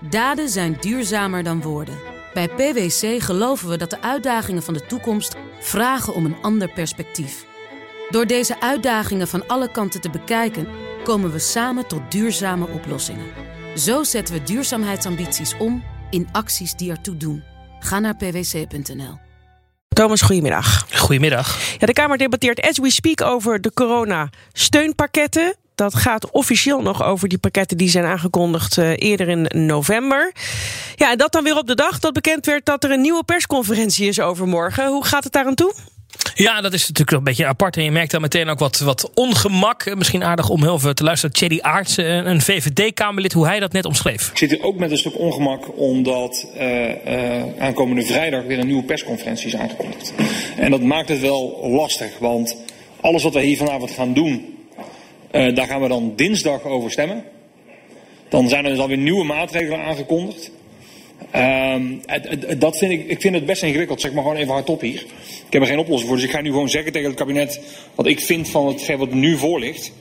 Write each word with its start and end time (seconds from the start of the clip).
Daden 0.00 0.48
zijn 0.48 0.76
duurzamer 0.80 1.42
dan 1.42 1.62
woorden. 1.62 1.98
Bij 2.34 2.48
PwC 2.48 3.22
geloven 3.22 3.68
we 3.68 3.76
dat 3.76 3.90
de 3.90 4.02
uitdagingen 4.02 4.62
van 4.62 4.74
de 4.74 4.86
toekomst 4.86 5.36
vragen 5.60 6.14
om 6.14 6.24
een 6.24 6.36
ander 6.42 6.72
perspectief. 6.72 7.46
Door 8.10 8.26
deze 8.26 8.60
uitdagingen 8.60 9.28
van 9.28 9.46
alle 9.46 9.70
kanten 9.70 10.00
te 10.00 10.10
bekijken, 10.10 10.68
komen 11.04 11.32
we 11.32 11.38
samen 11.38 11.86
tot 11.86 12.10
duurzame 12.10 12.68
oplossingen. 12.68 13.26
Zo 13.76 14.02
zetten 14.04 14.34
we 14.34 14.42
duurzaamheidsambities 14.42 15.56
om 15.56 15.84
in 16.10 16.28
acties 16.32 16.74
die 16.74 16.90
ertoe 16.90 17.16
doen. 17.16 17.42
Ga 17.80 17.98
naar 17.98 18.16
pwc.nl. 18.16 19.18
Thomas, 19.88 20.22
goedemiddag. 20.22 20.96
Goedemiddag. 20.96 21.76
Ja, 21.78 21.86
de 21.86 21.92
Kamer 21.92 22.18
debatteert 22.18 22.60
as 22.60 22.78
we 22.78 22.90
speak 22.90 23.22
over 23.22 23.60
de 23.60 23.72
corona-steunpakketten. 23.72 25.54
Dat 25.78 25.94
gaat 25.94 26.30
officieel 26.30 26.82
nog 26.82 27.02
over 27.02 27.28
die 27.28 27.38
pakketten 27.38 27.76
die 27.76 27.88
zijn 27.88 28.04
aangekondigd 28.04 28.76
uh, 28.76 28.90
eerder 28.96 29.28
in 29.28 29.66
november. 29.66 30.32
Ja, 30.96 31.10
en 31.10 31.18
dat 31.18 31.32
dan 31.32 31.44
weer 31.44 31.56
op 31.56 31.66
de 31.66 31.74
dag 31.74 31.98
dat 31.98 32.12
bekend 32.12 32.46
werd 32.46 32.64
dat 32.64 32.84
er 32.84 32.90
een 32.90 33.00
nieuwe 33.00 33.24
persconferentie 33.24 34.08
is 34.08 34.20
overmorgen. 34.20 34.86
Hoe 34.86 35.04
gaat 35.04 35.24
het 35.24 35.32
daar 35.32 35.46
aan 35.46 35.54
toe? 35.54 35.74
Ja, 36.34 36.60
dat 36.60 36.72
is 36.72 36.80
natuurlijk 36.88 37.16
een 37.16 37.24
beetje 37.24 37.46
apart. 37.46 37.76
En 37.76 37.84
je 37.84 37.90
merkt 37.90 38.10
dan 38.10 38.20
meteen 38.20 38.48
ook 38.48 38.58
wat, 38.58 38.78
wat 38.78 39.10
ongemak. 39.14 39.94
Misschien 39.94 40.24
aardig 40.24 40.48
om 40.48 40.62
heel 40.62 40.78
veel 40.78 40.94
te 40.94 41.04
luisteren. 41.04 41.34
Thierry 41.34 41.58
Aarts, 41.60 41.96
een 41.96 42.40
VVD-Kamerlid, 42.40 43.32
hoe 43.32 43.46
hij 43.46 43.60
dat 43.60 43.72
net 43.72 43.84
omschreef. 43.84 44.30
Ik 44.30 44.38
zit 44.38 44.50
hier 44.50 44.62
ook 44.62 44.76
met 44.76 44.90
een 44.90 44.98
stuk 44.98 45.18
ongemak 45.18 45.78
omdat 45.78 46.46
uh, 46.56 46.88
uh, 46.88 47.42
aankomende 47.58 48.02
vrijdag 48.02 48.44
weer 48.44 48.58
een 48.58 48.66
nieuwe 48.66 48.84
persconferentie 48.84 49.46
is 49.46 49.56
aangekondigd. 49.56 50.12
En 50.56 50.70
dat 50.70 50.82
maakt 50.82 51.08
het 51.08 51.20
wel 51.20 51.68
lastig, 51.70 52.18
want 52.18 52.56
alles 53.00 53.22
wat 53.22 53.34
we 53.34 53.40
hier 53.40 53.56
vanavond 53.56 53.90
gaan 53.90 54.14
doen, 54.14 54.57
uh, 55.38 55.54
daar 55.54 55.66
gaan 55.66 55.80
we 55.80 55.88
dan 55.88 56.12
dinsdag 56.16 56.64
over 56.64 56.90
stemmen. 56.90 57.24
Dan 58.28 58.48
zijn 58.48 58.64
er 58.64 58.70
dus 58.70 58.80
alweer 58.80 58.98
nieuwe 58.98 59.24
maatregelen 59.24 59.80
aangekondigd. 59.80 60.50
Um, 61.36 62.00
dat 62.58 62.78
vind 62.78 62.92
ik, 62.92 63.08
ik 63.08 63.20
vind 63.20 63.34
het 63.34 63.46
best 63.46 63.62
ingewikkeld, 63.62 64.00
zeg 64.00 64.12
maar 64.12 64.22
gewoon 64.22 64.38
even 64.38 64.52
hardop 64.52 64.80
hier. 64.80 65.04
Ik 65.46 65.52
heb 65.52 65.62
er 65.62 65.68
geen 65.68 65.78
oplossing 65.78 66.08
voor, 66.08 66.18
dus 66.18 66.26
ik 66.26 66.34
ga 66.34 66.40
nu 66.40 66.50
gewoon 66.50 66.68
zeggen 66.68 66.92
tegen 66.92 67.08
het 67.08 67.18
kabinet 67.18 67.60
wat 67.94 68.06
ik 68.06 68.20
vind 68.20 68.48
van 68.48 68.66
hetgeen 68.66 68.98
wat 68.98 69.12
nu 69.12 69.36
voor 69.36 69.60
ligt. 69.60 69.92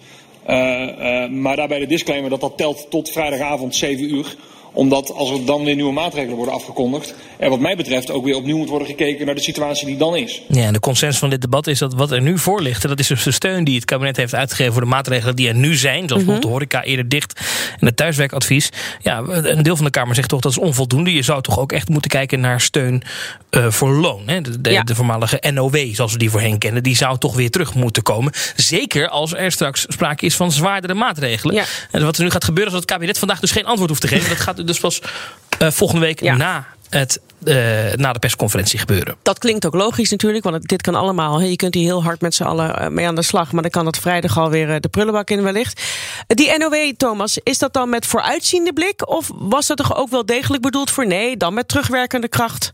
Uh, 0.48 1.30
maar 1.30 1.56
daarbij 1.56 1.80
de 1.80 1.86
disclaimer 1.86 2.30
dat 2.30 2.42
dat 2.42 2.58
telt 2.58 2.88
tot 2.90 3.12
vrijdagavond 3.12 3.76
7 3.76 4.16
uur 4.16 4.36
omdat 4.74 5.14
als 5.14 5.30
er 5.30 5.46
dan 5.46 5.64
weer 5.64 5.76
nieuwe 5.76 5.94
maatregelen 5.94 6.36
worden 6.36 6.54
afgekondigd, 6.54 7.14
er 7.38 7.50
wat 7.50 7.60
mij 7.60 7.76
betreft 7.76 8.12
ook 8.12 8.24
weer 8.24 8.36
opnieuw 8.36 8.58
moet 8.58 8.70
worden 8.70 8.88
gekeken 8.88 9.26
naar 9.26 9.36
de 9.36 9.42
situatie 9.42 9.88
die 9.88 9.98
dan 9.98 10.16
is. 10.16 10.42
Ja, 10.48 10.64
en 10.64 10.74
de 10.74 10.80
consensus 10.80 11.20
van 11.20 11.30
dit 11.30 11.42
debat 11.42 11.68
is 11.68 11.80
dat 11.80 11.94
wat 11.94 12.12
er 12.12 12.22
nu 12.22 12.38
voor 12.38 12.62
ligt, 12.62 12.82
dat 12.82 13.00
is 13.00 13.08
dus 13.08 13.24
de 13.24 13.32
steun 13.32 13.64
die 13.64 13.76
het 13.76 13.86
kabinet 13.86 14.18
heeft 14.18 14.36
uitgegeven 14.36 14.74
voor 14.74 14.82
de 14.82 14.88
maatregelen 14.88 15.36
die 15.36 15.48
er 15.48 15.56
nu 15.56 15.76
zijn, 15.76 16.08
zoals 16.08 16.24
mm 16.24 16.30
-hmm. 16.30 16.42
de 16.42 16.48
horeca 16.48 16.84
eerder 16.84 17.10
dicht 17.10 17.42
en 17.80 17.86
het 17.86 17.96
thuiswerkadvies. 17.96 18.70
Ja, 19.02 19.24
een 19.28 19.64
deel 19.64 19.76
van 19.76 19.86
de 19.86 19.92
Kamer 19.92 20.16
zegt 20.16 20.30
toch 20.30 20.42
dat 20.42 20.52
is 20.52 20.58
onvoldoende. 20.58 21.14
Je 21.14 21.22
zou 21.22 21.42
toch 21.42 21.60
ook 21.60 21.72
echt 21.72 21.90
moeten 21.90 22.10
kijken 22.12 22.40
naar 22.40 22.62
steun 22.62 23.04
uh, 23.52 23.72
voor 23.72 23.90
loon. 23.90 24.24
Hè? 24.26 24.42
De, 24.42 24.62
de, 24.62 24.72
ja. 24.72 24.84
de, 24.84 24.96
voormalige 24.96 25.52
NOW, 25.52 25.94
zoals 25.94 26.12
we 26.12 26.18
die 26.18 26.30
voorheen 26.30 26.58
kennen, 26.58 26.84
die 26.84 26.96
zou 26.96 27.18
toch 27.18 27.36
weer 27.36 27.52
terug 27.52 27.74
moeten 27.74 28.04
komen. 28.04 28.32
Zeker 28.56 29.10
als 29.10 29.34
er 29.34 29.52
straks 29.52 29.86
sprake 29.88 30.26
is 30.26 30.36
van 30.36 30.52
zwaardere 30.52 30.94
maatregelen. 30.94 31.56
Ja. 31.56 31.64
En 31.92 32.04
wat 32.04 32.18
er 32.18 32.24
nu 32.24 32.30
gaat 32.30 32.44
gebeuren, 32.44 32.74
is 32.74 32.80
dat 32.80 32.82
het 32.82 32.92
kabinet 32.92 33.20
vandaag 33.20 33.40
dus 33.40 33.52
geen 33.52 33.66
antwoord 33.66 33.90
hoeft 33.90 34.02
te 34.02 34.08
geven. 34.08 34.30
Dat 34.30 34.38
gaat 34.38 34.68
dus 34.68 34.80
pas 34.80 35.02
uh, 35.62 35.72
volgende 35.72 36.06
week 36.06 36.22
ja. 36.22 36.36
na 36.36 36.68
het, 36.90 37.20
uh, 37.44 37.56
na 37.94 38.14
de 38.14 38.20
persconferentie 38.20 38.80
gebeuren. 38.80 39.16
Dat 39.22 39.40
klinkt 39.40 39.66
ook 39.66 39.74
logisch 39.74 40.10
natuurlijk, 40.10 40.44
want 40.44 40.68
dit 40.68 40.82
kan 40.82 40.96
allemaal. 40.96 41.42
Je 41.42 41.56
kunt 41.56 41.74
hier 41.74 41.84
heel 41.84 42.04
hard 42.04 42.22
met 42.22 42.36
z'n 42.36 42.44
allen 42.44 42.94
mee 42.94 43.08
aan 43.08 43.16
de 43.16 43.22
slag, 43.22 43.52
maar 43.52 43.62
dan 43.62 43.72
kan 43.72 43.86
dat 43.86 43.98
vrijdag 43.98 44.38
alweer 44.38 44.82
de 44.82 44.90
prullenbak 44.90 45.30
in 45.30 45.44
wellicht. 45.44 45.82
Die 46.28 46.58
NOW, 46.58 46.94
Thomas, 46.98 47.40
is 47.44 47.58
dat 47.58 47.74
dan 47.74 47.90
met 47.90 48.06
vooruitziende 48.06 48.74
blik? 48.74 49.10
Of 49.10 49.32
was 49.36 49.68
dat 49.68 49.78
toch 49.78 49.96
ook 49.96 50.10
wel 50.10 50.26
degelijk 50.26 50.62
bedoeld 50.62 50.92
voor 50.92 51.08
nee, 51.08 51.38
dan 51.38 51.54
met 51.54 51.68
terugwerkende 51.68 52.28
kracht? 52.28 52.72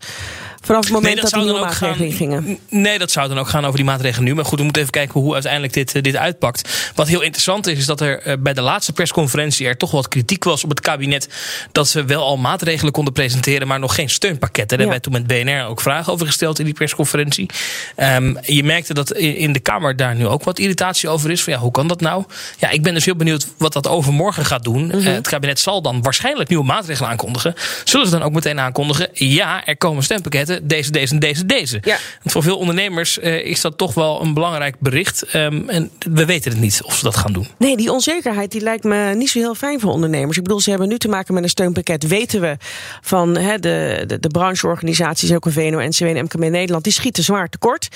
Vanaf 0.63 0.83
het 0.83 0.93
moment 0.93 1.13
nee, 1.13 1.21
dat, 1.21 1.31
dat 1.31 1.39
die 1.41 1.49
nieuwe 1.49 1.65
maatregelen 1.65 2.09
gaan, 2.09 2.17
gingen. 2.17 2.59
Nee, 2.69 2.99
dat 2.99 3.11
zou 3.11 3.27
dan 3.27 3.39
ook 3.39 3.47
gaan 3.47 3.63
over 3.65 3.75
die 3.75 3.85
maatregelen 3.85 4.25
nu. 4.25 4.35
Maar 4.35 4.45
goed, 4.45 4.57
we 4.57 4.63
moeten 4.63 4.81
even 4.81 4.93
kijken 4.93 5.21
hoe 5.21 5.33
uiteindelijk 5.33 5.73
dit, 5.73 6.03
dit 6.03 6.15
uitpakt. 6.15 6.91
Wat 6.95 7.07
heel 7.07 7.21
interessant 7.21 7.67
is, 7.67 7.77
is 7.77 7.85
dat 7.85 8.01
er 8.01 8.41
bij 8.41 8.53
de 8.53 8.61
laatste 8.61 8.93
persconferentie 8.93 9.67
er 9.67 9.77
toch 9.77 9.91
wat 9.91 10.07
kritiek 10.07 10.43
was 10.43 10.63
op 10.63 10.69
het 10.69 10.79
kabinet. 10.79 11.29
Dat 11.71 11.87
ze 11.87 12.05
wel 12.05 12.23
al 12.23 12.37
maatregelen 12.37 12.93
konden 12.93 13.13
presenteren, 13.13 13.67
maar 13.67 13.79
nog 13.79 13.95
geen 13.95 14.09
steunpakketten. 14.09 14.77
Daar 14.77 14.87
ja. 14.87 14.93
hebben 14.93 15.11
wij 15.11 15.25
toen 15.25 15.43
met 15.43 15.55
BNR 15.57 15.65
ook 15.69 15.81
vragen 15.81 16.13
over 16.13 16.25
gesteld 16.25 16.59
in 16.59 16.65
die 16.65 16.73
persconferentie. 16.73 17.49
Um, 17.97 18.37
je 18.41 18.63
merkte 18.63 18.93
dat 18.93 19.11
in 19.11 19.53
de 19.53 19.59
Kamer 19.59 19.95
daar 19.95 20.15
nu 20.15 20.27
ook 20.27 20.43
wat 20.43 20.59
irritatie 20.59 21.09
over 21.09 21.31
is. 21.31 21.43
Van 21.43 21.53
ja, 21.53 21.59
hoe 21.59 21.71
kan 21.71 21.87
dat 21.87 22.01
nou? 22.01 22.23
Ja, 22.57 22.69
ik 22.69 22.83
ben 22.83 22.93
dus 22.93 23.05
heel 23.05 23.15
benieuwd 23.15 23.47
wat 23.57 23.73
dat 23.73 23.87
overmorgen 23.87 24.45
gaat 24.45 24.63
doen. 24.63 24.83
Mm 24.83 24.91
-hmm. 24.91 24.99
uh, 24.99 25.13
het 25.13 25.27
kabinet 25.27 25.59
zal 25.59 25.81
dan 25.81 26.01
waarschijnlijk 26.01 26.49
nieuwe 26.49 26.65
maatregelen 26.65 27.09
aankondigen. 27.09 27.55
Zullen 27.83 28.05
ze 28.05 28.11
dan 28.11 28.23
ook 28.23 28.33
meteen 28.33 28.59
aankondigen? 28.59 29.09
Ja, 29.13 29.65
er 29.65 29.77
komen 29.77 30.03
steunpakketten 30.03 30.52
deze, 30.63 30.91
deze 30.91 31.13
en 31.13 31.19
deze, 31.19 31.45
deze. 31.45 31.79
Ja. 31.81 31.97
Voor 32.23 32.43
veel 32.43 32.57
ondernemers 32.57 33.17
uh, 33.17 33.45
is 33.45 33.61
dat 33.61 33.77
toch 33.77 33.93
wel 33.93 34.21
een 34.21 34.33
belangrijk 34.33 34.75
bericht. 34.79 35.35
Um, 35.35 35.69
en 35.69 35.91
we 36.11 36.25
weten 36.25 36.51
het 36.51 36.59
niet 36.59 36.81
of 36.83 36.95
ze 36.95 37.03
dat 37.03 37.15
gaan 37.15 37.33
doen. 37.33 37.47
Nee, 37.57 37.77
die 37.77 37.91
onzekerheid 37.91 38.51
die 38.51 38.61
lijkt 38.61 38.83
me 38.83 39.13
niet 39.15 39.29
zo 39.29 39.39
heel 39.39 39.55
fijn 39.55 39.79
voor 39.79 39.91
ondernemers. 39.91 40.37
Ik 40.37 40.43
bedoel, 40.43 40.59
ze 40.59 40.69
hebben 40.69 40.87
nu 40.87 40.97
te 40.97 41.07
maken 41.07 41.33
met 41.33 41.43
een 41.43 41.49
steunpakket. 41.49 42.07
Weten 42.07 42.41
we 42.41 42.57
van 43.01 43.37
he, 43.37 43.59
de, 43.59 44.03
de, 44.07 44.19
de 44.19 44.27
brancheorganisaties, 44.27 45.33
ook 45.33 45.45
een 45.45 45.51
VNO, 45.51 45.87
NCW 45.87 46.03
en 46.03 46.23
MKB 46.23 46.49
Nederland, 46.49 46.83
die 46.83 46.93
schieten 46.93 47.23
zwaar 47.23 47.49
tekort. 47.49 47.87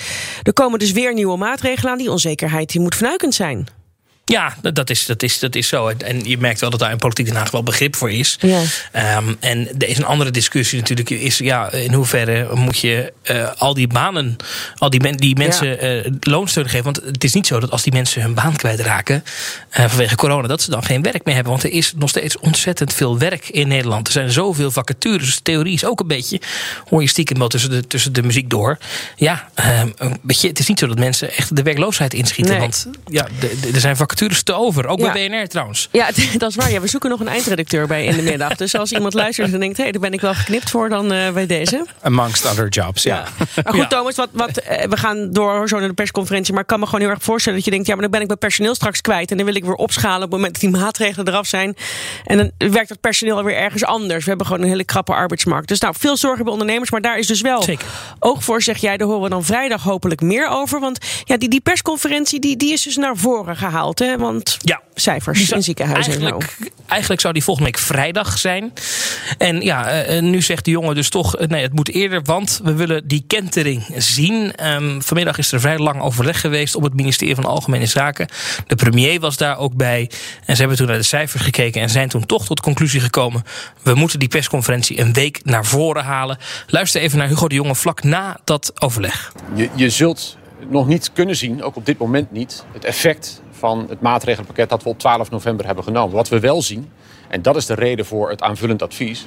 Er 0.42 0.52
komen 0.52 0.78
dus 0.78 0.92
weer 0.92 1.14
nieuwe 1.14 1.36
maatregelen 1.36 1.92
aan. 1.92 1.98
Die 1.98 2.10
onzekerheid 2.10 2.72
die 2.72 2.80
moet 2.80 2.94
fnuikend 2.94 3.34
zijn. 3.34 3.66
Ja, 4.28 4.56
dat 4.72 4.90
is, 4.90 5.06
dat, 5.06 5.22
is, 5.22 5.38
dat 5.38 5.54
is 5.54 5.68
zo. 5.68 5.88
En 5.88 6.24
je 6.24 6.38
merkt 6.38 6.60
wel 6.60 6.70
dat 6.70 6.80
daar 6.80 6.90
in 6.90 6.96
politiek 6.96 7.26
Den 7.26 7.36
Haag 7.36 7.50
wel 7.50 7.62
begrip 7.62 7.96
voor 7.96 8.10
is. 8.10 8.38
Ja. 8.40 8.62
Um, 9.16 9.36
en 9.40 9.68
er 9.78 9.88
is 9.88 9.98
een 9.98 10.04
andere 10.04 10.30
discussie 10.30 10.78
natuurlijk. 10.78 11.10
Is 11.10 11.38
ja, 11.38 11.72
in 11.72 11.92
hoeverre 11.92 12.54
moet 12.54 12.78
je 12.78 13.12
uh, 13.30 13.50
al 13.56 13.74
die 13.74 13.86
banen, 13.86 14.36
al 14.76 14.90
die, 14.90 15.00
men, 15.00 15.16
die 15.16 15.36
mensen 15.36 15.68
ja. 15.68 16.04
uh, 16.04 16.12
loonsteun 16.20 16.68
geven? 16.68 16.84
Want 16.84 17.00
het 17.04 17.24
is 17.24 17.32
niet 17.32 17.46
zo 17.46 17.60
dat 17.60 17.70
als 17.70 17.82
die 17.82 17.92
mensen 17.92 18.22
hun 18.22 18.34
baan 18.34 18.56
kwijtraken 18.56 19.24
uh, 19.78 19.88
vanwege 19.88 20.16
corona, 20.16 20.48
dat 20.48 20.62
ze 20.62 20.70
dan 20.70 20.84
geen 20.84 21.02
werk 21.02 21.24
meer 21.24 21.34
hebben. 21.34 21.52
Want 21.52 21.64
er 21.64 21.72
is 21.72 21.92
nog 21.96 22.08
steeds 22.08 22.38
ontzettend 22.38 22.92
veel 22.92 23.18
werk 23.18 23.48
in 23.48 23.68
Nederland. 23.68 24.06
Er 24.06 24.12
zijn 24.12 24.30
zoveel 24.30 24.70
vacatures. 24.70 25.24
Dus 25.24 25.40
theorie 25.42 25.74
is 25.74 25.84
ook 25.84 26.00
een 26.00 26.06
beetje, 26.06 26.40
hoor 26.88 27.02
je 27.02 27.08
stiekem 27.08 27.38
wel 27.38 27.48
tussen 27.48 27.70
de, 27.70 27.86
tussen 27.86 28.12
de 28.12 28.22
muziek 28.22 28.50
door. 28.50 28.78
Ja, 29.16 29.48
um, 29.82 29.92
een 29.96 30.18
beetje, 30.22 30.48
het 30.48 30.58
is 30.58 30.66
niet 30.66 30.78
zo 30.78 30.86
dat 30.86 30.98
mensen 30.98 31.36
echt 31.36 31.56
de 31.56 31.62
werkloosheid 31.62 32.14
inschieten. 32.14 32.52
Nee. 32.52 32.60
Want 32.60 32.86
ja, 33.06 33.26
er 33.74 33.80
zijn 33.80 33.96
vacatures 33.96 34.16
te 34.26 34.54
over. 34.54 34.86
Ook 34.86 34.98
ja. 34.98 35.12
bij 35.12 35.28
BNR 35.28 35.48
trouwens. 35.48 35.88
Ja, 35.92 36.08
dat 36.38 36.50
is 36.50 36.56
waar. 36.56 36.70
Ja, 36.70 36.80
we 36.80 36.86
zoeken 36.86 37.10
nog 37.10 37.20
een 37.20 37.28
eindredacteur 37.28 37.86
bij 37.86 38.04
in 38.04 38.16
de 38.16 38.22
middag. 38.22 38.56
Dus 38.56 38.74
als 38.74 38.92
iemand 38.92 39.14
luistert 39.14 39.52
en 39.52 39.60
denkt, 39.60 39.76
hé, 39.76 39.82
hey, 39.82 39.92
daar 39.92 40.00
ben 40.00 40.12
ik 40.12 40.20
wel 40.20 40.34
geknipt 40.34 40.70
voor, 40.70 40.88
dan 40.88 41.12
uh, 41.12 41.30
bij 41.30 41.46
deze. 41.46 41.86
Amongst 42.02 42.50
other 42.50 42.68
jobs, 42.68 43.02
ja. 43.02 43.14
ja. 43.14 43.46
Maar 43.64 43.74
goed, 43.74 43.90
Thomas, 43.90 44.14
wat, 44.14 44.28
wat, 44.32 44.62
uh, 44.62 44.82
we 44.82 44.96
gaan 44.96 45.30
door 45.30 45.68
zo 45.68 45.78
naar 45.78 45.88
de 45.88 45.94
persconferentie. 45.94 46.52
Maar 46.52 46.62
ik 46.62 46.68
kan 46.68 46.78
me 46.80 46.84
gewoon 46.84 47.00
heel 47.00 47.10
erg 47.10 47.22
voorstellen 47.22 47.58
dat 47.58 47.66
je 47.66 47.72
denkt, 47.72 47.86
ja, 47.86 47.92
maar 47.92 48.02
dan 48.02 48.10
ben 48.10 48.20
ik 48.20 48.26
mijn 48.26 48.38
personeel 48.38 48.74
straks 48.74 49.00
kwijt. 49.00 49.30
En 49.30 49.36
dan 49.36 49.46
wil 49.46 49.54
ik 49.54 49.64
weer 49.64 49.74
opschalen 49.74 50.22
op 50.22 50.30
het 50.30 50.30
moment 50.30 50.52
dat 50.52 50.60
die 50.60 50.80
maatregelen 50.80 51.28
eraf 51.28 51.46
zijn. 51.46 51.76
En 52.24 52.36
dan 52.36 52.70
werkt 52.70 52.88
dat 52.88 53.00
personeel 53.00 53.44
weer 53.44 53.56
ergens 53.56 53.84
anders. 53.84 54.22
We 54.24 54.28
hebben 54.28 54.46
gewoon 54.46 54.62
een 54.62 54.68
hele 54.68 54.84
krappe 54.84 55.12
arbeidsmarkt. 55.12 55.68
Dus 55.68 55.80
nou, 55.80 55.94
veel 55.98 56.16
zorgen 56.16 56.44
bij 56.44 56.52
ondernemers. 56.52 56.90
Maar 56.90 57.00
daar 57.00 57.18
is 57.18 57.26
dus 57.26 57.40
wel 57.40 57.62
Zeker. 57.62 57.86
oog 58.18 58.44
voor, 58.44 58.62
zeg 58.62 58.78
jij. 58.78 58.96
Daar 58.96 59.06
horen 59.06 59.22
we 59.22 59.28
dan 59.28 59.44
vrijdag 59.44 59.82
hopelijk 59.82 60.20
meer 60.20 60.48
over. 60.48 60.80
Want 60.80 60.98
ja, 61.24 61.36
die, 61.36 61.48
die 61.48 61.60
persconferentie 61.60 62.40
die, 62.40 62.56
die 62.56 62.72
is 62.72 62.82
dus 62.82 62.96
naar 62.96 63.16
voren 63.16 63.56
gehaald. 63.56 63.98
Hè? 63.98 64.07
Want 64.16 64.56
ja. 64.62 64.82
cijfers 64.94 65.50
in 65.50 65.62
ziekenhuizen 65.62 66.12
eigenlijk, 66.12 66.42
en 66.42 66.56
zo. 66.58 66.70
Eigenlijk 66.86 67.20
zou 67.20 67.32
die 67.32 67.42
volgende 67.44 67.70
week 67.70 67.80
vrijdag 67.80 68.38
zijn. 68.38 68.72
En 69.38 69.60
ja, 69.60 70.06
uh, 70.06 70.22
nu 70.22 70.42
zegt 70.42 70.64
de 70.64 70.70
jongen 70.70 70.94
dus 70.94 71.08
toch... 71.08 71.38
nee, 71.38 71.62
het 71.62 71.72
moet 71.72 71.88
eerder, 71.88 72.22
want 72.22 72.60
we 72.64 72.72
willen 72.72 73.08
die 73.08 73.24
kentering 73.26 73.84
zien. 73.96 74.66
Um, 74.66 75.02
vanmiddag 75.02 75.38
is 75.38 75.52
er 75.52 75.60
vrij 75.60 75.78
lang 75.78 76.00
overleg 76.00 76.40
geweest... 76.40 76.74
op 76.74 76.82
het 76.82 76.94
ministerie 76.94 77.34
van 77.34 77.44
Algemene 77.44 77.86
Zaken. 77.86 78.28
De 78.66 78.74
premier 78.74 79.20
was 79.20 79.36
daar 79.36 79.58
ook 79.58 79.74
bij. 79.74 80.10
En 80.44 80.54
ze 80.54 80.60
hebben 80.60 80.76
toen 80.78 80.86
naar 80.86 80.96
de 80.96 81.02
cijfers 81.02 81.42
gekeken... 81.42 81.82
en 81.82 81.90
zijn 81.90 82.08
toen 82.08 82.26
toch 82.26 82.46
tot 82.46 82.56
de 82.56 82.62
conclusie 82.62 83.00
gekomen... 83.00 83.44
we 83.82 83.94
moeten 83.94 84.18
die 84.18 84.28
persconferentie 84.28 85.00
een 85.00 85.12
week 85.12 85.40
naar 85.44 85.64
voren 85.64 86.04
halen. 86.04 86.38
Luister 86.66 87.00
even 87.00 87.18
naar 87.18 87.28
Hugo 87.28 87.48
de 87.48 87.54
Jonge 87.54 87.74
vlak 87.74 88.02
na 88.02 88.40
dat 88.44 88.72
overleg. 88.82 89.32
Je, 89.54 89.68
je 89.74 89.90
zult 89.90 90.36
nog 90.70 90.86
niet 90.86 91.10
kunnen 91.12 91.36
zien, 91.36 91.62
ook 91.62 91.76
op 91.76 91.86
dit 91.86 91.98
moment 91.98 92.32
niet... 92.32 92.64
het 92.72 92.84
effect 92.84 93.42
van 93.58 93.86
het 93.88 94.00
maatregelenpakket 94.00 94.68
dat 94.68 94.82
we 94.82 94.88
op 94.88 94.98
12 94.98 95.30
november 95.30 95.66
hebben 95.66 95.84
genomen. 95.84 96.14
Wat 96.14 96.28
we 96.28 96.40
wel 96.40 96.62
zien, 96.62 96.90
en 97.28 97.42
dat 97.42 97.56
is 97.56 97.66
de 97.66 97.74
reden 97.74 98.04
voor 98.04 98.30
het 98.30 98.42
aanvullend 98.42 98.82
advies, 98.82 99.26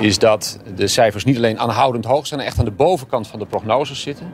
is 0.00 0.18
dat 0.18 0.58
de 0.74 0.86
cijfers 0.86 1.24
niet 1.24 1.36
alleen 1.36 1.58
aanhoudend 1.58 2.04
hoog 2.04 2.26
zijn 2.26 2.40
echt 2.40 2.58
aan 2.58 2.64
de 2.64 2.70
bovenkant 2.70 3.26
van 3.26 3.38
de 3.38 3.46
prognoses 3.46 4.00
zitten, 4.00 4.32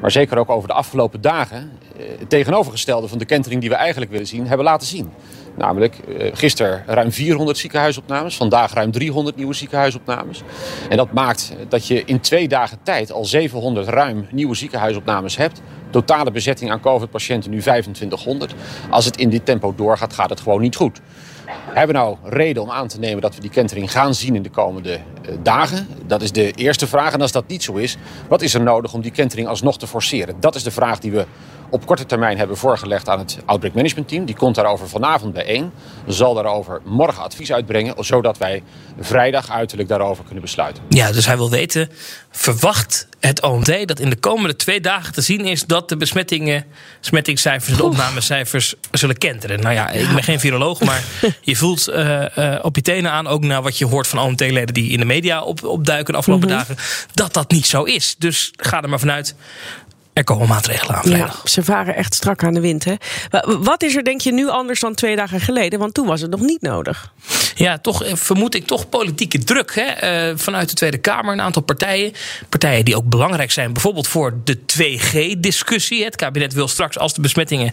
maar 0.00 0.10
zeker 0.10 0.38
ook 0.38 0.50
over 0.50 0.68
de 0.68 0.74
afgelopen 0.74 1.20
dagen 1.20 1.70
tegenovergestelde 2.28 3.08
van 3.08 3.18
de 3.18 3.24
kentering 3.24 3.60
die 3.60 3.70
we 3.70 3.76
eigenlijk 3.76 4.10
willen 4.10 4.26
zien, 4.26 4.46
hebben 4.46 4.66
laten 4.66 4.86
zien. 4.86 5.10
Namelijk 5.56 5.96
uh, 6.08 6.30
gisteren 6.32 6.82
ruim 6.86 7.12
400 7.12 7.58
ziekenhuisopnames, 7.58 8.36
vandaag 8.36 8.72
ruim 8.72 8.90
300 8.90 9.36
nieuwe 9.36 9.54
ziekenhuisopnames. 9.54 10.42
En 10.88 10.96
dat 10.96 11.12
maakt 11.12 11.52
dat 11.68 11.86
je 11.86 12.02
in 12.04 12.20
twee 12.20 12.48
dagen 12.48 12.78
tijd 12.82 13.12
al 13.12 13.24
700 13.24 13.88
ruim 13.88 14.26
nieuwe 14.30 14.54
ziekenhuisopnames 14.54 15.36
hebt. 15.36 15.60
Totale 15.90 16.30
bezetting 16.30 16.70
aan 16.70 16.80
COVID-patiënten 16.80 17.50
nu 17.50 17.60
2500. 17.60 18.54
Als 18.90 19.04
het 19.04 19.16
in 19.16 19.30
dit 19.30 19.44
tempo 19.44 19.74
doorgaat, 19.76 20.12
gaat 20.12 20.30
het 20.30 20.40
gewoon 20.40 20.60
niet 20.60 20.76
goed. 20.76 21.00
Hebben 21.46 21.94
we 21.94 22.02
nou 22.02 22.16
reden 22.22 22.62
om 22.62 22.70
aan 22.70 22.88
te 22.88 22.98
nemen 22.98 23.22
dat 23.22 23.34
we 23.34 23.40
die 23.40 23.50
kentering 23.50 23.92
gaan 23.92 24.14
zien 24.14 24.34
in 24.34 24.42
de 24.42 24.50
komende 24.50 24.92
uh, 24.92 25.34
dagen? 25.42 25.88
Dat 26.06 26.22
is 26.22 26.32
de 26.32 26.52
eerste 26.52 26.86
vraag. 26.86 27.12
En 27.12 27.20
als 27.20 27.32
dat 27.32 27.48
niet 27.48 27.62
zo 27.62 27.74
is, 27.74 27.96
wat 28.28 28.42
is 28.42 28.54
er 28.54 28.62
nodig 28.62 28.92
om 28.92 29.00
die 29.00 29.10
kentering 29.10 29.48
alsnog 29.48 29.78
te 29.78 29.86
forceren? 29.86 30.36
Dat 30.40 30.54
is 30.54 30.62
de 30.62 30.70
vraag 30.70 30.98
die 30.98 31.10
we 31.10 31.26
op 31.70 31.86
korte 31.86 32.06
termijn 32.06 32.38
hebben 32.38 32.56
voorgelegd 32.56 33.08
aan 33.08 33.18
het 33.18 33.38
Outbreak 33.44 33.74
Management 33.74 34.08
Team. 34.08 34.24
Die 34.24 34.36
komt 34.36 34.54
daarover 34.54 34.88
vanavond 34.88 35.32
bijeen. 35.32 35.70
Zal 36.06 36.34
daarover 36.34 36.80
morgen 36.84 37.22
advies 37.22 37.52
uitbrengen, 37.52 38.04
zodat 38.04 38.38
wij 38.38 38.62
vrijdag 39.00 39.50
uiterlijk 39.50 39.88
daarover 39.88 40.24
kunnen 40.24 40.42
besluiten. 40.42 40.82
Ja, 40.88 41.12
dus 41.12 41.26
hij 41.26 41.36
wil 41.36 41.50
weten, 41.50 41.90
verwacht 42.30 43.08
het 43.20 43.42
OMT 43.42 43.88
dat 43.88 44.00
in 44.00 44.10
de 44.10 44.16
komende 44.16 44.56
twee 44.56 44.80
dagen 44.80 45.12
te 45.12 45.20
zien 45.20 45.44
is 45.44 45.64
dat 45.64 45.88
de 45.88 45.96
besmettingen, 45.96 46.64
besmettingscijfers 47.00 47.70
en 47.70 47.76
de 47.76 47.84
opnamecijfers 47.84 48.74
zullen 48.90 49.18
kenteren? 49.18 49.60
Nou 49.60 49.74
ja, 49.74 49.90
ik 49.90 50.08
ben 50.14 50.22
geen 50.22 50.40
viroloog, 50.40 50.80
maar 50.80 51.04
je 51.40 51.56
voelt 51.56 51.88
uh, 51.88 52.24
uh, 52.38 52.58
op 52.62 52.76
je 52.76 52.82
tenen 52.82 53.10
aan, 53.10 53.26
ook 53.26 53.44
naar 53.44 53.62
wat 53.62 53.78
je 53.78 53.86
hoort 53.86 54.06
van 54.06 54.18
OMT-leden 54.18 54.74
die 54.74 54.90
in 54.90 54.98
de 54.98 55.04
media 55.04 55.42
op, 55.42 55.64
opduiken 55.64 56.12
de 56.12 56.18
afgelopen 56.18 56.48
mm 56.48 56.54
-hmm. 56.54 56.64
dagen, 56.66 56.76
dat 57.14 57.32
dat 57.32 57.50
niet 57.50 57.66
zo 57.66 57.82
is. 57.82 58.14
Dus 58.18 58.52
ga 58.56 58.82
er 58.82 58.88
maar 58.88 58.98
vanuit 58.98 59.34
er 60.16 60.24
komen 60.24 60.48
maatregelen 60.48 60.96
aan 60.96 61.02
vrijdag. 61.02 61.40
Ja, 61.42 61.48
ze 61.48 61.62
varen 61.62 61.94
echt 61.94 62.14
strak 62.14 62.44
aan 62.44 62.54
de 62.54 62.60
wind. 62.60 62.84
Hè? 62.84 62.94
Wat 63.58 63.82
is 63.82 63.96
er 63.96 64.04
denk 64.04 64.20
je 64.20 64.32
nu 64.32 64.48
anders 64.48 64.80
dan 64.80 64.94
twee 64.94 65.16
dagen 65.16 65.40
geleden? 65.40 65.78
Want 65.78 65.94
toen 65.94 66.06
was 66.06 66.20
het 66.20 66.30
nog 66.30 66.40
niet 66.40 66.62
nodig. 66.62 67.12
Ja, 67.58 67.78
toch 67.78 68.02
vermoed 68.12 68.54
ik 68.54 68.66
toch 68.66 68.88
politieke 68.88 69.38
druk 69.38 69.74
hè? 69.74 70.30
Uh, 70.30 70.38
vanuit 70.38 70.68
de 70.68 70.74
Tweede 70.74 70.98
Kamer. 70.98 71.32
Een 71.32 71.40
aantal 71.40 71.62
partijen. 71.62 72.12
Partijen 72.48 72.84
die 72.84 72.96
ook 72.96 73.08
belangrijk 73.08 73.50
zijn. 73.50 73.72
Bijvoorbeeld 73.72 74.08
voor 74.08 74.34
de 74.44 74.58
2G-discussie. 74.58 76.04
Het 76.04 76.16
kabinet 76.16 76.52
wil 76.52 76.68
straks 76.68 76.98
als 76.98 77.14
de 77.14 77.20
besmettingen 77.20 77.72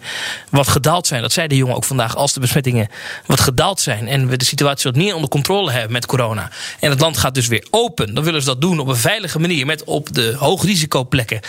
wat 0.50 0.68
gedaald 0.68 1.06
zijn. 1.06 1.22
Dat 1.22 1.32
zei 1.32 1.48
de 1.48 1.56
jongen 1.56 1.76
ook 1.76 1.84
vandaag. 1.84 2.16
Als 2.16 2.32
de 2.32 2.40
besmettingen 2.40 2.88
wat 3.26 3.40
gedaald 3.40 3.80
zijn. 3.80 4.08
En 4.08 4.28
we 4.28 4.36
de 4.36 4.44
situatie 4.44 4.90
wat 4.90 5.00
meer 5.00 5.14
onder 5.14 5.30
controle 5.30 5.70
hebben 5.70 5.92
met 5.92 6.06
corona. 6.06 6.50
En 6.80 6.90
het 6.90 7.00
land 7.00 7.16
gaat 7.16 7.34
dus 7.34 7.46
weer 7.46 7.66
open. 7.70 8.14
Dan 8.14 8.24
willen 8.24 8.40
ze 8.40 8.46
dat 8.46 8.60
doen 8.60 8.78
op 8.78 8.88
een 8.88 8.96
veilige 8.96 9.38
manier. 9.38 9.66
Met 9.66 9.84
op 9.84 10.14
de 10.14 10.34
hoogrisicoplekken 10.38 11.40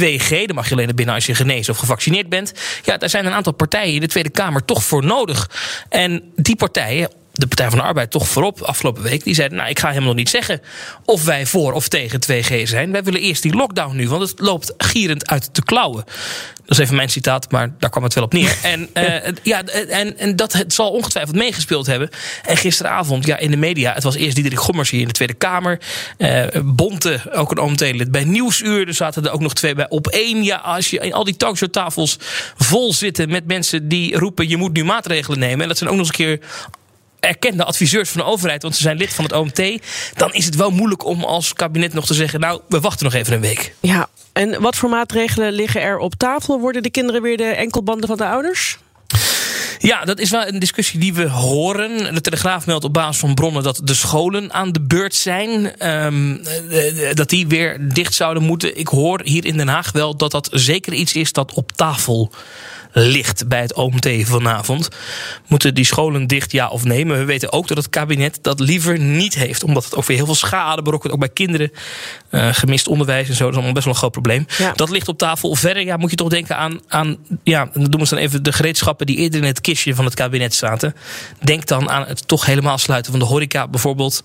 2G 0.00 0.28
dan 0.28 0.54
mag 0.54 0.66
je 0.66 0.72
alleen 0.72 0.86
naar 0.86 0.94
binnen 0.94 1.14
als 1.14 1.26
je 1.26 1.34
genezen 1.34 1.72
of 1.72 1.78
gevaccineerd 1.78 2.28
bent. 2.28 2.52
Ja, 2.84 2.96
daar 2.96 3.10
zijn 3.10 3.26
een 3.26 3.32
aantal 3.32 3.52
partijen 3.52 3.94
in 3.94 4.00
de 4.00 4.06
Tweede 4.06 4.30
Kamer 4.30 4.64
toch 4.64 4.84
voor 4.84 5.04
nodig. 5.04 5.50
En 5.88 6.22
die 6.36 6.56
partijen, 6.56 7.08
de 7.36 7.46
Partij 7.46 7.68
van 7.68 7.78
de 7.78 7.84
Arbeid 7.84 8.10
toch 8.10 8.28
voorop 8.28 8.60
afgelopen 8.60 9.02
week. 9.02 9.24
Die 9.24 9.34
zeiden, 9.34 9.58
nou 9.58 9.70
ik 9.70 9.78
ga 9.78 9.88
helemaal 9.88 10.08
nog 10.08 10.16
niet 10.16 10.28
zeggen 10.28 10.60
of 11.04 11.24
wij 11.24 11.46
voor 11.46 11.72
of 11.72 11.88
tegen 11.88 12.20
2G 12.20 12.62
zijn. 12.62 12.92
Wij 12.92 13.02
willen 13.02 13.20
eerst 13.20 13.42
die 13.42 13.54
lockdown 13.54 13.96
nu, 13.96 14.08
want 14.08 14.30
het 14.30 14.40
loopt 14.40 14.74
gierend 14.76 15.30
uit 15.30 15.48
de 15.52 15.62
klauwen. 15.62 16.04
Dat 16.66 16.78
is 16.78 16.78
even 16.78 16.96
mijn 16.96 17.08
citaat, 17.08 17.50
maar 17.50 17.74
daar 17.78 17.90
kwam 17.90 18.02
het 18.02 18.14
wel 18.14 18.24
op 18.24 18.32
neer. 18.32 18.56
En, 18.62 18.88
uh, 18.94 19.32
ja, 19.42 19.62
en, 19.64 20.18
en 20.18 20.36
dat 20.36 20.52
het 20.52 20.74
zal 20.74 20.90
ongetwijfeld 20.90 21.36
meegespeeld 21.36 21.86
hebben. 21.86 22.08
En 22.44 22.56
gisteravond 22.56 23.26
ja, 23.26 23.36
in 23.36 23.50
de 23.50 23.56
media, 23.56 23.92
het 23.92 24.02
was 24.02 24.14
eerst 24.14 24.34
Diederik 24.34 24.58
Gommers 24.58 24.90
hier 24.90 25.00
in 25.00 25.06
de 25.06 25.12
Tweede 25.12 25.34
Kamer. 25.34 25.80
Uh, 26.18 26.44
Bonte, 26.64 27.20
ook 27.32 27.50
een 27.50 27.58
OMT-lid 27.58 28.10
bij 28.10 28.24
Nieuwsuur. 28.24 28.86
Er 28.86 28.94
zaten 28.94 29.24
er 29.24 29.30
ook 29.30 29.40
nog 29.40 29.54
twee 29.54 29.74
bij 29.74 29.88
op 29.88 30.06
één. 30.06 30.42
Ja, 30.42 30.56
als 30.56 30.90
je 30.90 30.98
in 30.98 31.12
al 31.12 31.24
die 31.24 31.36
talkshowtafels 31.36 32.18
vol 32.56 32.92
zitten 32.92 33.28
met 33.28 33.46
mensen 33.46 33.88
die 33.88 34.18
roepen... 34.18 34.48
je 34.48 34.56
moet 34.56 34.72
nu 34.72 34.84
maatregelen 34.84 35.38
nemen. 35.38 35.60
En 35.60 35.68
dat 35.68 35.78
zijn 35.78 35.90
ook 35.90 35.96
nog 35.96 36.06
eens 36.06 36.18
een 36.18 36.24
keer 36.24 36.40
erkende 37.24 37.64
adviseurs 37.64 38.10
van 38.10 38.20
de 38.20 38.26
overheid, 38.26 38.62
want 38.62 38.76
ze 38.76 38.82
zijn 38.82 38.96
lid 38.96 39.14
van 39.14 39.24
het 39.24 39.32
OMT, 39.32 39.62
dan 40.14 40.32
is 40.32 40.44
het 40.44 40.56
wel 40.56 40.70
moeilijk 40.70 41.04
om 41.04 41.24
als 41.24 41.52
kabinet 41.52 41.92
nog 41.92 42.06
te 42.06 42.14
zeggen: 42.14 42.40
Nou, 42.40 42.60
we 42.68 42.80
wachten 42.80 43.04
nog 43.04 43.14
even 43.14 43.34
een 43.34 43.40
week. 43.40 43.74
Ja, 43.80 44.08
en 44.32 44.60
wat 44.60 44.76
voor 44.76 44.88
maatregelen 44.88 45.52
liggen 45.52 45.80
er 45.80 45.98
op 45.98 46.14
tafel? 46.14 46.60
Worden 46.60 46.82
de 46.82 46.90
kinderen 46.90 47.22
weer 47.22 47.36
de 47.36 47.44
enkelbanden 47.44 48.08
van 48.08 48.16
de 48.16 48.26
ouders? 48.26 48.78
Ja, 49.78 50.04
dat 50.04 50.18
is 50.18 50.30
wel 50.30 50.46
een 50.46 50.58
discussie 50.58 51.00
die 51.00 51.14
we 51.14 51.28
horen. 51.28 52.14
De 52.14 52.20
Telegraaf 52.20 52.66
meldt 52.66 52.84
op 52.84 52.92
basis 52.92 53.20
van 53.20 53.34
bronnen 53.34 53.62
dat 53.62 53.80
de 53.84 53.94
scholen 53.94 54.52
aan 54.52 54.72
de 54.72 54.80
beurt 54.80 55.14
zijn. 55.14 55.72
Um, 55.88 56.42
dat 57.14 57.28
die 57.28 57.46
weer 57.46 57.88
dicht 57.92 58.14
zouden 58.14 58.42
moeten. 58.42 58.78
Ik 58.78 58.88
hoor 58.88 59.20
hier 59.24 59.44
in 59.44 59.56
Den 59.56 59.68
Haag 59.68 59.92
wel 59.92 60.16
dat 60.16 60.30
dat 60.30 60.48
zeker 60.52 60.92
iets 60.92 61.12
is 61.12 61.32
dat 61.32 61.52
op 61.52 61.72
tafel 61.72 62.32
ligt 62.96 63.48
bij 63.48 63.60
het 63.60 63.74
OMT 63.74 64.08
vanavond. 64.22 64.88
Moeten 65.46 65.74
die 65.74 65.84
scholen 65.84 66.26
dicht, 66.26 66.52
ja 66.52 66.68
of 66.68 66.84
nee? 66.84 67.06
Maar 67.06 67.18
we 67.18 67.24
weten 67.24 67.52
ook 67.52 67.68
dat 67.68 67.76
het 67.76 67.88
kabinet 67.88 68.38
dat 68.42 68.60
liever 68.60 68.98
niet 68.98 69.34
heeft. 69.34 69.64
Omdat 69.64 69.84
het 69.84 69.94
ook 69.94 70.04
weer 70.04 70.16
heel 70.16 70.26
veel 70.26 70.34
schade 70.34 70.82
berokkent. 70.82 71.12
Ook 71.12 71.18
bij 71.18 71.28
kinderen. 71.28 71.72
Uh, 72.30 72.48
gemist 72.52 72.88
onderwijs 72.88 73.28
en 73.28 73.34
zo. 73.34 73.40
Dat 73.40 73.50
is 73.50 73.54
allemaal 73.54 73.74
best 73.74 73.84
wel 73.84 73.94
een 73.94 74.00
groot 74.00 74.12
probleem. 74.12 74.46
Ja. 74.58 74.72
Dat 74.72 74.90
ligt 74.90 75.08
op 75.08 75.18
tafel. 75.18 75.54
Verder 75.54 75.84
ja, 75.84 75.96
moet 75.96 76.10
je 76.10 76.16
toch 76.16 76.28
denken 76.28 76.56
aan, 76.56 76.80
aan 76.88 77.16
ja, 77.42 77.68
dan 77.72 77.84
doen 77.84 78.00
we 78.00 78.08
dan 78.08 78.18
even 78.18 78.42
de 78.42 78.52
gereedschappen 78.52 79.06
die 79.06 79.16
eerder 79.16 79.40
in 79.40 79.46
het 79.46 79.60
kistje 79.60 79.94
van 79.94 80.04
het 80.04 80.14
kabinet 80.14 80.54
zaten. 80.54 80.94
Denk 81.44 81.66
dan 81.66 81.90
aan 81.90 82.06
het 82.06 82.28
toch 82.28 82.46
helemaal 82.46 82.78
sluiten 82.78 83.10
van 83.10 83.20
de 83.20 83.26
horeca 83.26 83.68
bijvoorbeeld. 83.68 84.22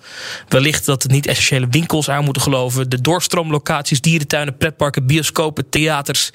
Wellicht 0.48 0.86
dat 0.86 1.04
het 1.04 1.12
niet 1.12 1.27
essentiële 1.27 1.68
winkels 1.69 2.10
aan 2.10 2.24
moeten 2.24 2.42
geloven. 2.42 2.89
De 2.89 3.01
doorstroomlocaties, 3.01 4.01
dierentuinen, 4.01 4.57
pretparken, 4.57 5.06
bioscopen, 5.06 5.69
theaters. 5.69 6.31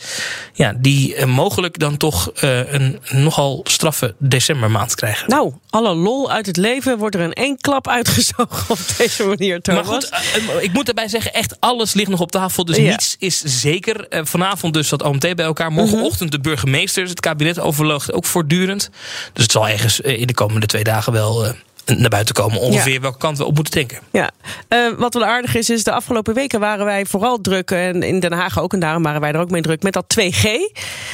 Ja, 0.53 0.75
die 0.79 1.17
uh, 1.17 1.25
mogelijk 1.25 1.79
dan 1.79 1.97
toch 1.97 2.24
uh, 2.43 2.73
een 2.73 3.00
nogal 3.11 3.61
straffe 3.65 4.15
decembermaand 4.19 4.94
krijgen. 4.94 5.29
Nou, 5.29 5.53
alle 5.71 5.94
lol 5.94 6.31
uit 6.31 6.47
het 6.47 6.56
leven 6.56 6.99
wordt 6.99 7.15
er 7.15 7.21
in 7.21 7.32
één 7.32 7.56
klap 7.61 7.88
uitgezogen 7.88 8.65
op 8.69 8.79
deze 8.99 9.25
manier, 9.25 9.61
Thomas. 9.61 9.87
Maar 9.87 9.94
goed, 9.94 10.11
uh, 10.56 10.62
ik 10.62 10.73
moet 10.73 10.87
daarbij 10.87 11.09
zeggen, 11.09 11.32
echt 11.32 11.56
alles 11.61 11.93
ligt 11.93 12.11
nog 12.11 12.21
op 12.21 12.31
tafel. 12.31 12.65
Dus 12.65 12.76
ja. 12.76 12.91
niets 12.91 13.17
is 13.19 13.43
zeker. 13.44 14.06
Uh, 14.11 14.21
vanavond 14.25 14.75
dus 14.75 14.88
dat 14.88 15.03
OMT 15.03 15.21
bij 15.21 15.44
elkaar. 15.44 15.73
Morgenochtend 15.73 16.31
de 16.31 16.41
burgemeesters. 16.41 17.11
Het 17.11 17.21
kabinet 17.21 17.61
overloogt 17.61 18.12
ook 18.12 18.25
voortdurend. 18.25 18.91
Dus 19.32 19.43
het 19.43 19.53
zal 19.53 19.69
ergens 19.69 20.00
in 20.00 20.26
de 20.26 20.35
komende 20.35 20.67
twee 20.67 20.85
dagen 20.85 21.12
wel 21.12 21.55
naar 21.87 22.09
buiten 22.09 22.35
komen. 22.35 22.61
Ongeveer 22.61 22.93
ja. 22.93 23.01
welke 23.01 23.19
kant 23.19 23.39
we 23.39 23.45
op 23.45 23.55
moeten 23.55 23.73
denken. 23.73 23.99
Ja. 24.13 24.31
Uh, 24.69 24.99
wat 24.99 25.15
wel 25.15 25.25
aardig 25.25 25.55
is, 25.55 25.71
is 25.71 25.85
de 25.85 25.93
afgelopen 25.93 26.35
weken 26.35 26.61
waren 26.61 26.85
wij 26.85 27.07
vooral 27.07 27.41
druk. 27.41 27.71
En 27.71 28.03
in 28.03 28.21
Den 28.21 28.33
Haag 28.33 28.59
ook. 28.59 28.73
En 28.73 28.81
daarom 28.81 29.03
waren 29.03 29.21
wij 29.21 29.33
er 29.33 29.41
ook 29.41 29.51
mee 29.51 29.63
druk 29.63 29.83
met 29.83 29.93
dat 29.93 30.17
2G. 30.21 30.47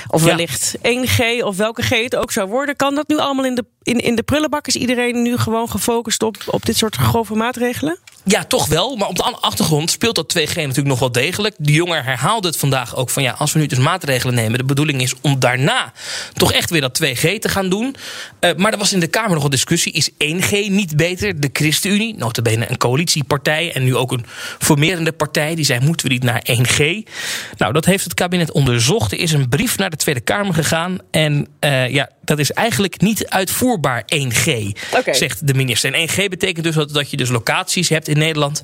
Of 0.06 0.22
wellicht 0.22 0.74
ja. 0.82 1.04
1G 1.04 1.44
of 1.44 1.56
welke 1.56 1.82
G 1.82 1.88
het 1.88 2.16
ook 2.16 2.32
zou 2.32 2.48
worden. 2.48 2.76
Kan 2.76 2.94
dat 2.94 3.08
nu 3.08 3.18
allemaal 3.18 3.44
in 3.44 3.54
de, 3.54 3.64
in, 3.90 3.98
in 3.98 4.14
de 4.14 4.22
prullenbak? 4.22 4.66
Is 4.66 4.76
iedereen 4.76 5.22
nu 5.22 5.36
gewoon 5.36 5.70
gefocust 5.70 6.22
op, 6.22 6.36
op 6.46 6.66
dit 6.66 6.76
soort 6.76 6.96
grove 6.96 7.34
maatregelen? 7.34 7.98
Ja, 8.24 8.44
toch 8.44 8.66
wel. 8.66 8.96
Maar 8.96 9.08
op 9.08 9.16
de 9.16 9.22
achtergrond 9.22 9.90
speelt 9.90 10.14
dat 10.14 10.38
2G 10.38 10.54
natuurlijk 10.54 10.86
nog 10.86 10.98
wel 10.98 11.12
degelijk. 11.12 11.54
De 11.58 11.72
jongen 11.72 12.04
herhaalde 12.04 12.48
het 12.48 12.56
vandaag 12.56 12.96
ook 12.96 13.10
van 13.10 13.22
ja, 13.22 13.34
als 13.38 13.52
we 13.52 13.58
nu 13.58 13.66
dus 13.66 13.78
maatregelen 13.78 14.34
nemen. 14.34 14.58
De 14.58 14.64
bedoeling 14.64 15.02
is 15.02 15.14
om 15.20 15.38
daarna 15.38 15.92
toch 16.32 16.52
echt 16.52 16.70
weer 16.70 16.80
dat 16.80 17.02
2G 17.04 17.38
te 17.38 17.48
gaan 17.48 17.68
doen. 17.68 17.96
Uh, 18.40 18.50
maar 18.56 18.72
er 18.72 18.78
was 18.78 18.92
in 18.92 19.00
de 19.00 19.06
Kamer 19.06 19.34
nog 19.34 19.48
discussie. 19.48 19.92
Is 19.92 20.10
1G 20.10 20.50
niet 20.50 20.96
beter? 20.96 21.40
De 21.40 21.50
ChristenUnie, 21.52 22.14
notabene 22.16 22.70
een 22.70 22.78
coalitiepartij 22.78 23.72
en 23.72 23.84
nu 23.84 23.96
ook 23.96 24.12
een 24.12 24.24
formerende 24.58 25.12
partij. 25.12 25.54
Die 25.54 25.64
zei 25.64 25.80
moeten 25.80 26.06
we 26.06 26.12
niet 26.12 26.22
naar 26.22 26.42
1G? 26.50 27.08
Nou, 27.56 27.72
dat 27.72 27.84
heeft 27.84 28.04
het 28.04 28.14
kabinet 28.14 28.52
onderzocht. 28.52 29.12
Er 29.12 29.18
is 29.18 29.32
een 29.32 29.48
brief 29.48 29.78
naar 29.78 29.90
de 29.90 29.96
Tweede 29.96 30.20
Kamer 30.20 30.54
gegaan. 30.54 30.98
En 31.10 31.48
uh, 31.60 31.88
ja, 31.88 32.10
dat 32.30 32.38
is 32.38 32.52
eigenlijk 32.52 33.00
niet 33.00 33.28
uitvoerbaar 33.28 34.02
1G, 34.14 34.46
okay. 34.96 35.14
zegt 35.14 35.46
de 35.46 35.54
minister. 35.54 35.94
En 35.94 36.08
1G 36.08 36.14
betekent 36.14 36.64
dus 36.64 36.74
dat, 36.74 36.92
dat 36.92 37.10
je 37.10 37.16
dus 37.16 37.28
locaties 37.28 37.88
hebt 37.88 38.08
in 38.08 38.18
Nederland 38.18 38.62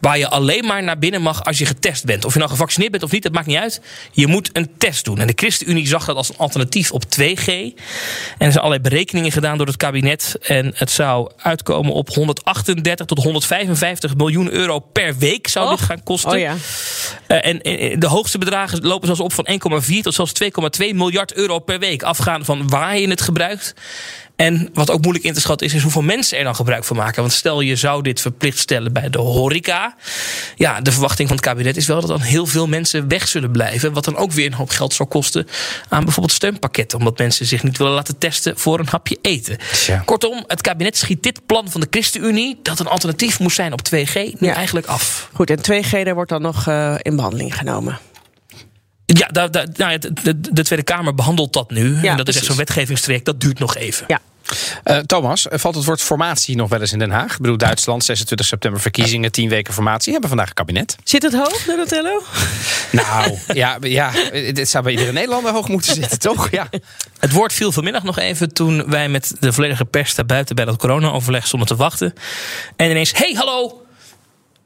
waar 0.00 0.18
je 0.18 0.28
alleen 0.28 0.64
maar 0.64 0.82
naar 0.82 0.98
binnen 0.98 1.22
mag 1.22 1.44
als 1.44 1.58
je 1.58 1.66
getest 1.66 2.04
bent. 2.04 2.24
Of 2.24 2.32
je 2.32 2.38
nou 2.38 2.50
gevaccineerd 2.50 2.90
bent 2.90 3.02
of 3.02 3.10
niet, 3.10 3.22
dat 3.22 3.32
maakt 3.32 3.46
niet 3.46 3.56
uit. 3.56 3.80
Je 4.12 4.26
moet 4.26 4.50
een 4.52 4.70
test 4.78 5.04
doen. 5.04 5.18
En 5.18 5.26
de 5.26 5.32
ChristenUnie 5.36 5.86
zag 5.86 6.04
dat 6.04 6.16
als 6.16 6.28
een 6.28 6.36
alternatief 6.36 6.92
op 6.92 7.04
2G. 7.20 7.46
En 7.46 7.72
er 8.38 8.52
zijn 8.52 8.56
allerlei 8.56 8.80
berekeningen 8.80 9.32
gedaan 9.32 9.56
door 9.56 9.66
het 9.66 9.76
kabinet. 9.76 10.36
En 10.42 10.72
het 10.74 10.90
zou 10.90 11.30
uitkomen 11.36 11.92
op 11.92 12.08
138 12.08 13.06
tot 13.06 13.22
155 13.22 14.16
miljoen 14.16 14.50
euro 14.50 14.78
per 14.78 15.18
week 15.18 15.48
zou 15.48 15.64
oh. 15.64 15.70
dit 15.70 15.80
gaan 15.80 16.02
kosten. 16.02 16.30
Oh 16.30 16.38
ja. 16.38 16.54
Uh, 17.28 17.46
en, 17.46 17.62
en, 17.62 18.00
de 18.00 18.06
hoogste 18.06 18.38
bedragen 18.38 18.86
lopen 18.86 19.06
zelfs 19.06 19.20
op 19.20 19.32
van 19.32 19.82
1,4 19.82 20.00
tot 20.00 20.14
zelfs 20.14 20.32
2,2 20.42 20.48
miljard 20.94 21.34
euro 21.34 21.58
per 21.58 21.78
week. 21.78 22.02
Afgaande 22.02 22.44
van 22.44 22.68
waar 22.68 22.98
je 22.98 23.08
het 23.08 23.20
gebruikt. 23.20 23.74
En 24.36 24.68
wat 24.72 24.90
ook 24.90 25.02
moeilijk 25.02 25.24
in 25.24 25.34
te 25.34 25.40
schatten 25.40 25.66
is, 25.66 25.74
is 25.74 25.82
hoeveel 25.82 26.02
mensen 26.02 26.38
er 26.38 26.44
dan 26.44 26.54
gebruik 26.54 26.84
van 26.84 26.96
maken. 26.96 27.20
Want 27.20 27.32
stel 27.32 27.60
je 27.60 27.76
zou 27.76 28.02
dit 28.02 28.20
verplicht 28.20 28.58
stellen 28.58 28.92
bij 28.92 29.10
de 29.10 29.18
horeca. 29.18 29.96
Ja, 30.56 30.80
de 30.80 30.92
verwachting 30.92 31.28
van 31.28 31.36
het 31.36 31.46
kabinet 31.46 31.76
is 31.76 31.86
wel 31.86 32.00
dat 32.00 32.08
dan 32.08 32.20
heel 32.20 32.46
veel 32.46 32.66
mensen 32.66 33.08
weg 33.08 33.28
zullen 33.28 33.50
blijven. 33.50 33.92
Wat 33.92 34.04
dan 34.04 34.16
ook 34.16 34.32
weer 34.32 34.46
een 34.46 34.54
hoop 34.54 34.70
geld 34.70 34.94
zou 34.94 35.08
kosten 35.08 35.46
aan 35.88 36.04
bijvoorbeeld 36.04 36.34
steunpakketten. 36.34 36.98
Omdat 36.98 37.18
mensen 37.18 37.46
zich 37.46 37.62
niet 37.62 37.78
willen 37.78 37.92
laten 37.92 38.18
testen 38.18 38.58
voor 38.58 38.78
een 38.78 38.88
hapje 38.88 39.18
eten. 39.22 39.58
Ja. 39.86 40.02
Kortom, 40.04 40.44
het 40.46 40.60
kabinet 40.60 40.96
schiet 40.96 41.22
dit 41.22 41.46
plan 41.46 41.70
van 41.70 41.80
de 41.80 41.86
ChristenUnie, 41.90 42.58
dat 42.62 42.78
een 42.78 42.86
alternatief 42.86 43.38
moest 43.40 43.56
zijn 43.56 43.72
op 43.72 43.80
2G, 43.94 44.14
nu 44.14 44.34
ja. 44.38 44.54
eigenlijk 44.54 44.86
af. 44.86 45.28
Goed, 45.32 45.50
en 45.50 45.58
2G 45.58 45.90
daar 45.90 46.14
wordt 46.14 46.30
dan 46.30 46.42
nog 46.42 46.66
uh, 46.68 46.94
in 47.02 47.16
behandeling 47.16 47.56
genomen. 47.56 47.98
Ja, 49.06 49.28
da, 49.28 49.48
da, 49.48 49.66
nou, 49.76 49.98
de, 49.98 50.12
de, 50.12 50.40
de, 50.40 50.64
Tweede 50.64 50.84
Kamer 50.84 51.14
behandelt 51.14 51.52
dat 51.52 51.70
nu. 51.70 52.00
Ja, 52.02 52.10
en 52.10 52.16
dat 52.16 52.24
precies. 52.24 52.26
is 52.26 52.36
echt 52.36 52.46
zo'n 52.46 52.56
wetgevingstraject, 52.56 53.24
dat 53.24 53.40
duurt 53.40 53.58
nog 53.58 53.76
even. 53.76 54.04
Ja, 54.08 54.20
Uh, 54.84 54.98
Thomas, 54.98 55.46
valt 55.50 55.74
het 55.74 55.84
woord 55.84 56.02
formatie 56.02 56.56
nog 56.56 56.68
wel 56.68 56.80
eens 56.80 56.92
in 56.92 56.98
Den 56.98 57.10
Haag? 57.10 57.32
Ik 57.32 57.40
bedoel, 57.40 57.56
Duitsland, 57.56 58.04
26 58.04 58.46
september 58.46 58.80
verkiezingen, 58.80 59.32
10 59.32 59.48
weken 59.48 59.74
formatie. 59.74 60.12
Hebben 60.12 60.28
vandaag 60.28 60.48
een 60.48 60.54
kabinet. 60.54 60.96
Zit 61.04 61.22
het 61.22 61.32
hoog, 61.34 61.64
Donatello? 61.66 62.22
Nou, 62.90 63.38
ja, 63.52 63.76
ja, 63.80 64.10
dit 64.52 64.68
zou 64.68 64.84
bij 64.84 64.92
iedere 64.92 65.12
Nederlander 65.12 65.52
hoog 65.52 65.68
moeten 65.68 65.94
zitten, 65.94 66.18
toch? 66.18 66.50
Ja. 66.50 66.68
Het 67.18 67.32
woord 67.32 67.52
viel 67.52 67.72
vanmiddag 67.72 68.02
nog 68.02 68.18
even 68.18 68.52
toen 68.52 68.90
wij 68.90 69.08
met 69.08 69.34
de 69.40 69.52
volledige 69.52 69.84
pers 69.84 70.14
daar 70.14 70.26
buiten 70.26 70.56
bij 70.56 70.64
dat 70.64 70.76
corona-overleg 70.76 71.46
stonden 71.46 71.68
te 71.68 71.76
wachten. 71.76 72.14
En 72.76 72.90
ineens, 72.90 73.12
hey, 73.16 73.32
hallo, 73.36 73.83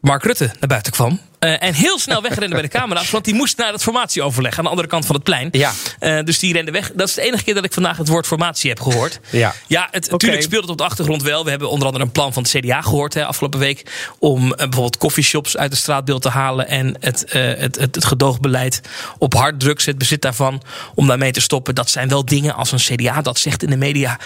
Mark 0.00 0.24
Rutte 0.24 0.44
naar 0.44 0.68
buiten 0.68 0.92
kwam. 0.92 1.20
Uh, 1.40 1.62
en 1.62 1.74
heel 1.74 1.98
snel 1.98 2.22
wegrende 2.22 2.48
bij 2.48 2.62
de 2.62 2.68
camera's. 2.68 3.10
Want 3.10 3.24
die 3.24 3.34
moest 3.34 3.56
naar 3.58 3.72
het 3.72 3.82
formatieoverleg 3.82 4.58
aan 4.58 4.64
de 4.64 4.70
andere 4.70 4.88
kant 4.88 5.06
van 5.06 5.14
het 5.14 5.24
plein. 5.24 5.48
Ja. 5.52 5.72
Uh, 6.00 6.24
dus 6.24 6.38
die 6.38 6.52
rende 6.52 6.70
weg. 6.70 6.92
Dat 6.94 7.08
is 7.08 7.14
de 7.14 7.22
enige 7.22 7.44
keer 7.44 7.54
dat 7.54 7.64
ik 7.64 7.72
vandaag 7.72 7.96
het 7.96 8.08
woord 8.08 8.26
formatie 8.26 8.70
heb 8.70 8.80
gehoord. 8.80 9.20
Ja, 9.30 9.54
ja 9.66 9.88
het, 9.90 10.10
natuurlijk 10.10 10.42
speelt 10.42 10.62
het 10.62 10.70
op 10.70 10.78
de 10.78 10.84
achtergrond 10.84 11.22
wel. 11.22 11.44
We 11.44 11.50
hebben 11.50 11.70
onder 11.70 11.86
andere 11.86 12.04
een 12.04 12.12
plan 12.12 12.32
van 12.32 12.42
het 12.42 12.52
CDA 12.52 12.80
gehoord 12.80 13.14
hè, 13.14 13.24
afgelopen 13.24 13.58
week. 13.58 14.10
Om 14.18 14.44
uh, 14.44 14.50
bijvoorbeeld 14.50 14.96
coffeeshops 14.96 15.56
uit 15.56 15.70
het 15.70 15.80
straatbeeld 15.80 16.22
te 16.22 16.28
halen. 16.28 16.68
En 16.68 16.96
het, 17.00 17.24
het, 17.28 17.76
het, 17.76 17.94
het 17.94 18.04
gedoogbeleid 18.04 18.80
op 19.18 19.34
harddrugs, 19.34 19.84
het 19.84 19.98
bezit 19.98 20.22
daarvan, 20.22 20.62
om 20.94 21.06
daarmee 21.06 21.32
te 21.32 21.40
stoppen. 21.40 21.74
Dat 21.74 21.90
zijn 21.90 22.08
wel 22.08 22.24
dingen 22.24 22.54
als 22.54 22.72
een 22.72 22.96
CDA 22.96 23.22
dat 23.22 23.38
zegt 23.38 23.62
in 23.62 23.70
de 23.70 23.76
media 23.76 24.18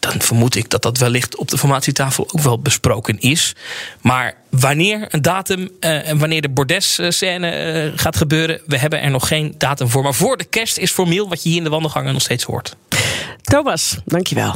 dan 0.00 0.20
vermoed 0.20 0.54
ik 0.54 0.70
dat 0.70 0.82
dat 0.82 0.98
wellicht 0.98 1.36
op 1.36 1.48
de 1.48 1.58
formatietafel 1.58 2.28
ook 2.32 2.40
wel 2.40 2.58
besproken 2.58 3.18
is. 3.18 3.54
Maar 4.00 4.34
wanneer 4.48 5.06
een 5.08 5.22
datum 5.22 5.60
uh, 5.60 6.08
en 6.08 6.18
wanneer 6.18 6.42
de 6.42 6.48
bordesscène 6.48 7.84
uh, 7.84 7.92
gaat 7.98 8.16
gebeuren, 8.16 8.60
we 8.66 8.78
hebben 8.78 9.00
er 9.00 9.10
nog 9.10 9.28
geen 9.28 9.54
datum 9.58 9.88
voor. 9.88 10.02
Maar 10.02 10.14
voor 10.14 10.36
de 10.36 10.44
kerst 10.44 10.78
is 10.78 10.90
formeel 10.90 11.28
wat 11.28 11.42
je 11.42 11.48
hier 11.48 11.58
in 11.58 11.64
de 11.64 11.70
wandelgangen 11.70 12.12
nog 12.12 12.22
steeds 12.22 12.44
hoort. 12.44 12.76
Thomas, 13.42 13.96
dankjewel. 14.04 14.54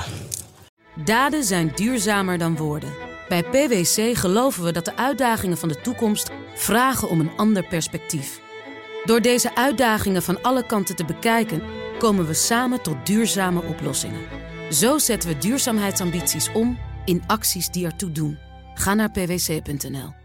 Daden 1.05 1.45
zijn 1.45 1.73
duurzamer 1.75 2.39
dan 2.39 2.57
woorden. 2.57 2.93
Bij 3.29 3.43
PwC 3.43 4.17
geloven 4.19 4.65
we 4.65 4.73
dat 4.73 4.85
de 4.85 4.97
uitdagingen 4.97 5.59
van 5.59 5.69
de 5.69 5.81
toekomst 5.81 6.31
vragen 6.55 7.09
om 7.09 7.21
een 7.21 7.33
ander 7.37 7.67
perspectief. 7.67 8.41
Door 9.05 9.21
deze 9.21 9.57
uitdagingen 9.57 10.23
van 10.23 10.43
alle 10.43 10.67
kanten 10.67 10.97
te 10.97 11.05
bekijken, 11.05 11.63
komen 11.99 12.27
we 12.27 12.35
samen 12.35 12.83
tot 12.83 13.07
duurzame 13.07 13.63
oplossingen. 13.63 14.44
Zo 14.75 14.99
zetten 14.99 15.29
we 15.29 15.39
duurzaamheidsambities 15.39 16.53
om 16.53 16.79
in 17.05 17.23
acties 17.27 17.69
die 17.69 17.85
ertoe 17.85 18.13
doen. 18.13 18.39
Ga 18.75 18.95
naar 18.95 19.11
pwc.nl. 19.11 20.24